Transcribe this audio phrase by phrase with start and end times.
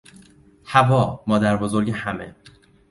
[0.63, 2.35] حوا، مادر بزرگ همه